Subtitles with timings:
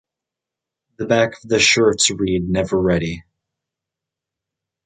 [0.97, 3.21] The back of the shirts read "Neveready".